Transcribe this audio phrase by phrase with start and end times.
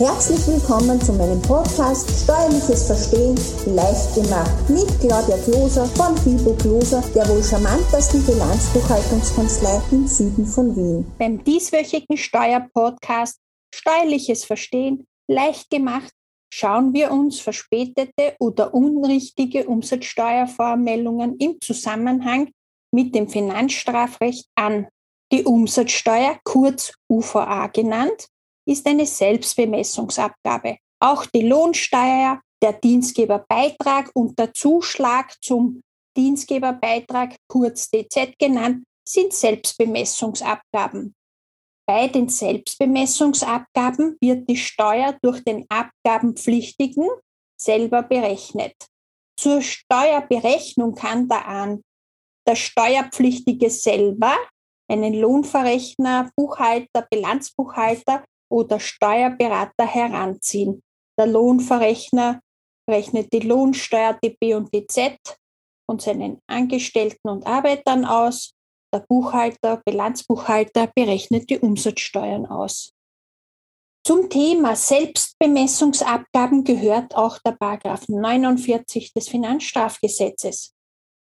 [0.00, 7.04] Herzlich willkommen zu meinem Podcast Steuerliches Verstehen leicht gemacht mit Claudia Kloser von Fibo Kloser,
[7.14, 11.12] der wohl charmantesten Bilanzbuchhaltungskanzlei im Süden von Wien.
[11.18, 13.40] Beim dieswöchigen Steuerpodcast
[13.74, 16.10] Steuerliches Verstehen leicht gemacht
[16.50, 22.50] schauen wir uns verspätete oder unrichtige Umsatzsteuervoranmeldungen im Zusammenhang
[22.90, 24.88] mit dem Finanzstrafrecht an.
[25.30, 28.30] Die Umsatzsteuer, kurz UVA genannt,
[28.66, 30.78] ist eine Selbstbemessungsabgabe.
[31.00, 35.82] Auch die Lohnsteuer, der Dienstgeberbeitrag und der Zuschlag zum
[36.16, 41.14] Dienstgeberbeitrag, kurz DZ genannt, sind Selbstbemessungsabgaben.
[41.86, 47.08] Bei den Selbstbemessungsabgaben wird die Steuer durch den Abgabenpflichtigen
[47.60, 48.74] selber berechnet.
[49.36, 51.80] Zur Steuerberechnung kann der,
[52.46, 54.36] der Steuerpflichtige selber
[54.88, 60.82] einen Lohnverrechner, Buchhalter, Bilanzbuchhalter oder Steuerberater heranziehen.
[61.18, 62.40] Der Lohnverrechner
[62.88, 65.18] rechnet die Lohnsteuer DB und DZ
[65.86, 68.52] von seinen Angestellten und Arbeitern aus.
[68.92, 72.92] Der Buchhalter, Bilanzbuchhalter berechnet die Umsatzsteuern aus.
[74.04, 80.74] Zum Thema Selbstbemessungsabgaben gehört auch der Paragraph 49 des Finanzstrafgesetzes.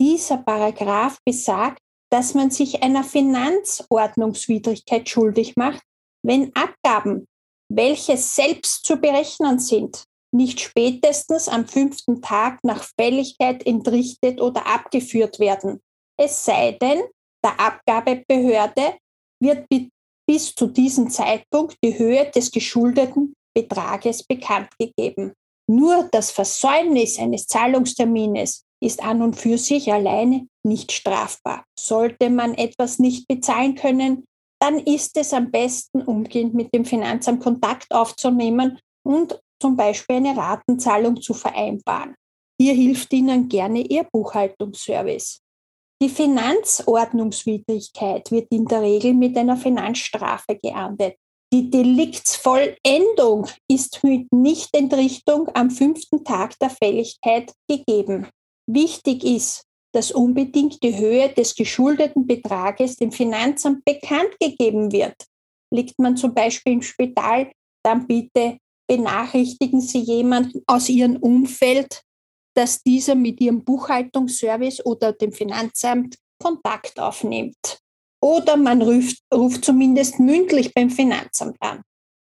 [0.00, 1.78] Dieser Paragraph besagt,
[2.10, 5.84] dass man sich einer Finanzordnungswidrigkeit schuldig macht,
[6.24, 6.50] wenn
[6.84, 7.26] Abgaben,
[7.72, 15.38] welche selbst zu berechnen sind, nicht spätestens am fünften Tag nach Fälligkeit entrichtet oder abgeführt
[15.38, 15.80] werden.
[16.20, 17.02] Es sei denn,
[17.44, 18.96] der Abgabebehörde
[19.40, 19.66] wird
[20.26, 25.32] bis zu diesem Zeitpunkt die Höhe des geschuldeten Betrages bekannt gegeben.
[25.70, 31.64] Nur das Versäumnis eines Zahlungstermines ist an und für sich alleine nicht strafbar.
[31.78, 34.24] Sollte man etwas nicht bezahlen können,
[34.64, 40.34] dann ist es am besten, umgehend mit dem Finanzamt Kontakt aufzunehmen und zum Beispiel eine
[40.34, 42.14] Ratenzahlung zu vereinbaren.
[42.58, 45.42] Hier hilft Ihnen gerne Ihr Buchhaltungsservice.
[46.02, 51.16] Die Finanzordnungswidrigkeit wird in der Regel mit einer Finanzstrafe geahndet.
[51.52, 58.28] Die Deliktsvollendung ist mit Nichtentrichtung am fünften Tag der Fälligkeit gegeben.
[58.66, 65.14] Wichtig ist, dass unbedingt die Höhe des geschuldeten Betrages dem Finanzamt bekannt gegeben wird.
[65.72, 67.52] Liegt man zum Beispiel im Spital,
[67.84, 72.02] dann bitte benachrichtigen Sie jemanden aus Ihrem Umfeld,
[72.56, 77.78] dass dieser mit Ihrem Buchhaltungsservice oder dem Finanzamt Kontakt aufnimmt.
[78.20, 81.82] Oder man ruft, ruft zumindest mündlich beim Finanzamt an.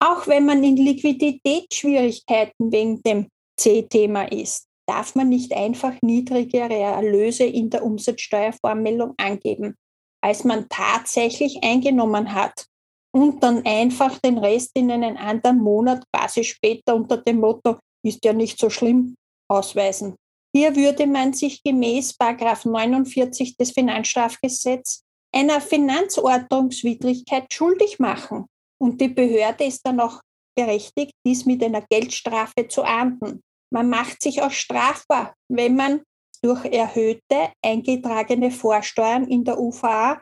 [0.00, 7.44] Auch wenn man in Liquiditätsschwierigkeiten wegen dem C-Thema ist darf man nicht einfach niedrigere Erlöse
[7.44, 9.74] in der Umsatzsteuervoranmeldung angeben,
[10.22, 12.66] als man tatsächlich eingenommen hat
[13.14, 18.22] und dann einfach den Rest in einen anderen Monat quasi später unter dem Motto, ist
[18.22, 19.14] ja nicht so schlimm,
[19.48, 20.14] ausweisen.
[20.54, 25.04] Hier würde man sich gemäß 49 des Finanzstrafgesetzes
[25.34, 28.44] einer Finanzordnungswidrigkeit schuldig machen.
[28.78, 30.20] Und die Behörde ist dann auch
[30.54, 33.40] berechtigt, dies mit einer Geldstrafe zu ahnden.
[33.72, 36.02] Man macht sich auch strafbar, wenn man
[36.42, 40.20] durch erhöhte eingetragene Vorsteuern in der UVA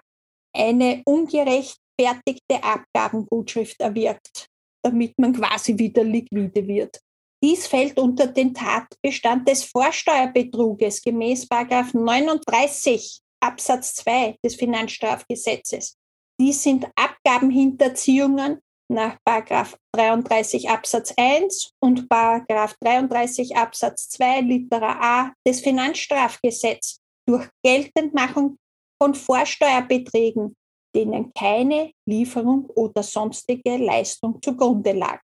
[0.56, 4.47] eine ungerechtfertigte Abgabengutschrift erwirkt,
[4.84, 7.00] damit man quasi wieder liquide wird.
[7.43, 15.97] Dies fällt unter den Tatbestand des Vorsteuerbetruges gemäß 39 Absatz 2 des Finanzstrafgesetzes.
[16.38, 27.00] Dies sind Abgabenhinterziehungen nach 33 Absatz 1 und 33 Absatz 2 Litera A des Finanzstrafgesetzes
[27.27, 28.59] durch Geltendmachung
[29.00, 30.56] von Vorsteuerbeträgen,
[30.95, 35.21] denen keine Lieferung oder sonstige Leistung zugrunde lag.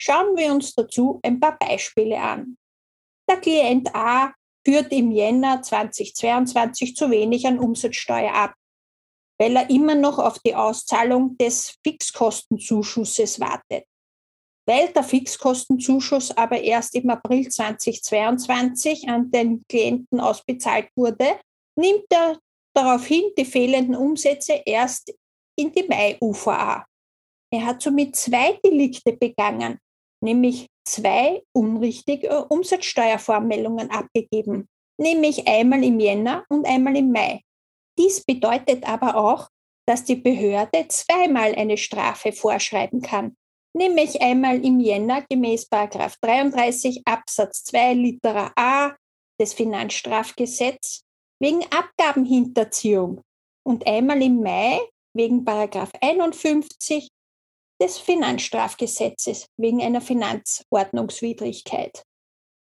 [0.00, 2.58] Schauen wir uns dazu ein paar Beispiele an.
[3.30, 4.34] Der Klient A
[4.66, 8.54] führt im Jänner 2022 zu wenig an Umsatzsteuer ab
[9.38, 13.84] weil er immer noch auf die Auszahlung des Fixkostenzuschusses wartet.
[14.68, 21.38] Weil der Fixkostenzuschuss aber erst im April 2022 an den Klienten ausbezahlt wurde,
[21.78, 22.38] nimmt er
[22.74, 25.14] daraufhin die fehlenden Umsätze erst
[25.56, 26.84] in die Mai-UVA.
[27.52, 29.78] Er hat somit zwei Delikte begangen,
[30.20, 34.68] nämlich zwei unrichtige Umsatzsteuervormeldungen abgegeben,
[34.98, 37.42] nämlich einmal im Jänner und einmal im Mai.
[37.98, 39.48] Dies bedeutet aber auch,
[39.86, 43.36] dass die Behörde zweimal eine Strafe vorschreiben kann,
[43.74, 48.96] nämlich einmal im Jänner gemäß 33 Absatz 2 Litera A
[49.40, 51.04] des Finanzstrafgesetzes
[51.40, 53.22] wegen Abgabenhinterziehung
[53.64, 54.80] und einmal im Mai
[55.14, 57.08] wegen 51
[57.80, 62.02] des Finanzstrafgesetzes wegen einer Finanzordnungswidrigkeit.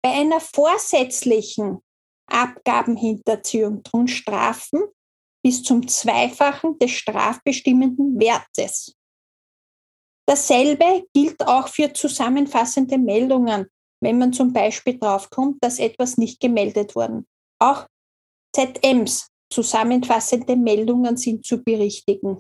[0.03, 1.83] Bei einer vorsätzlichen
[2.31, 4.83] Abgabenhinterziehung drohen Strafen
[5.45, 8.97] bis zum Zweifachen des strafbestimmenden Wertes.
[10.27, 13.67] Dasselbe gilt auch für zusammenfassende Meldungen,
[14.01, 17.27] wenn man zum Beispiel draufkommt, dass etwas nicht gemeldet worden.
[17.59, 17.87] Auch
[18.55, 22.39] ZMs, zusammenfassende Meldungen, sind zu berichtigen.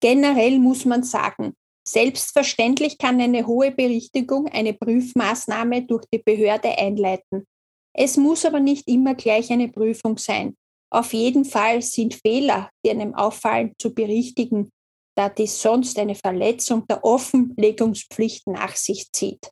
[0.00, 1.54] Generell muss man sagen,
[1.86, 7.46] selbstverständlich kann eine hohe Berichtigung eine Prüfmaßnahme durch die Behörde einleiten.
[7.92, 10.56] Es muss aber nicht immer gleich eine Prüfung sein.
[10.92, 14.72] Auf jeden Fall sind Fehler, die einem auffallen, zu berichtigen,
[15.16, 19.50] da dies sonst eine Verletzung der Offenlegungspflicht nach sich zieht.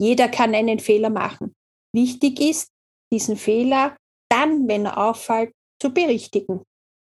[0.00, 1.56] Jeder kann einen Fehler machen.
[1.94, 2.68] Wichtig ist,
[3.12, 3.96] diesen Fehler
[4.30, 6.62] dann, wenn er auffällt, zu berichtigen.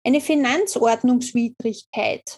[0.06, 2.38] Eine Finanzordnungswidrigkeit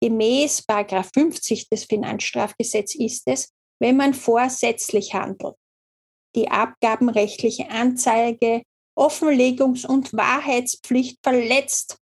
[0.00, 5.54] gemäß 50 des Finanzstrafgesetzes ist es, wenn man vorsätzlich handelt.
[6.36, 8.62] Die abgabenrechtliche Anzeige,
[8.98, 11.98] Offenlegungs- und Wahrheitspflicht verletzt,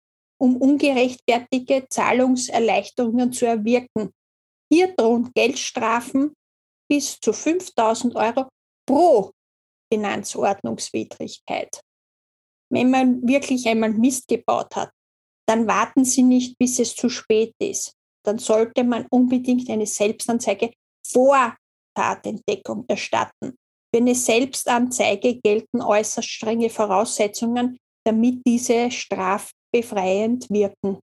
[0.40, 4.10] um ungerechtfertigte Zahlungserleichterungen zu erwirken.
[4.72, 6.34] Hier drohen Geldstrafen
[6.90, 8.48] bis zu 5000 Euro
[8.86, 9.32] pro
[9.92, 11.80] Finanzordnungswidrigkeit.
[12.72, 14.90] Wenn man wirklich einmal Mist gebaut hat,
[15.48, 17.94] dann warten Sie nicht, bis es zu spät ist.
[18.24, 20.72] Dann sollte man unbedingt eine Selbstanzeige
[21.04, 21.56] vor
[21.96, 23.56] Tatentdeckung erstatten.
[23.92, 30.98] Für eine Selbstanzeige gelten äußerst strenge Voraussetzungen, damit diese strafbefreiend wirken.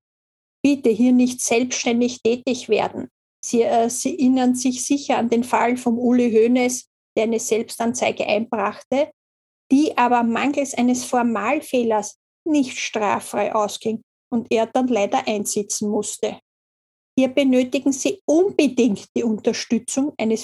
[0.63, 3.09] Bitte hier nicht selbstständig tätig werden.
[3.43, 8.25] Sie, äh, Sie erinnern sich sicher an den Fall von Uli Hoeneß, der eine Selbstanzeige
[8.25, 9.11] einbrachte,
[9.71, 14.01] die aber mangels eines Formalfehlers nicht straffrei ausging
[14.31, 16.39] und er dann leider einsitzen musste.
[17.17, 20.43] Hier benötigen Sie unbedingt die Unterstützung eines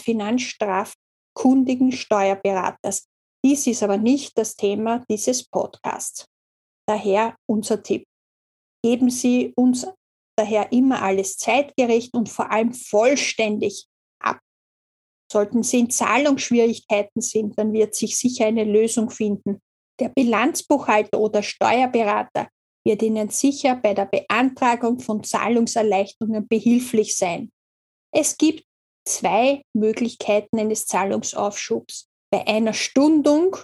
[1.33, 3.07] finanzstrafkundigen Steuerberaters.
[3.45, 6.25] Dies ist aber nicht das Thema dieses Podcasts.
[6.87, 8.05] Daher unser Tipp.
[8.83, 9.87] Geben Sie uns
[10.37, 13.85] daher immer alles zeitgerecht und vor allem vollständig
[14.19, 14.39] ab.
[15.31, 19.61] Sollten Sie in Zahlungsschwierigkeiten sind, dann wird sich sicher eine Lösung finden.
[19.99, 22.49] Der Bilanzbuchhalter oder Steuerberater
[22.85, 27.51] wird Ihnen sicher bei der Beantragung von Zahlungserleichterungen behilflich sein.
[28.11, 28.65] Es gibt
[29.05, 32.07] zwei Möglichkeiten eines Zahlungsaufschubs.
[32.31, 33.57] Bei einer Stundung